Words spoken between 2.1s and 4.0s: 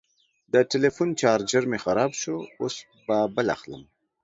شو، اوس به بل اخلم.